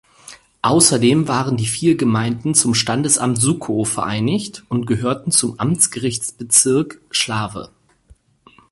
Außerdem 0.63 1.27
waren 1.27 1.57
die 1.57 1.67
vier 1.67 1.95
Gemeinden 1.95 2.55
zum 2.55 2.73
Standesamt 2.73 3.39
Suckow 3.39 3.87
vereinigt 3.87 4.63
und 4.67 4.87
gehörten 4.87 5.29
zum 5.29 5.59
Amtsgerichtsbezirk 5.59 6.99
Schlawe. 7.11 7.69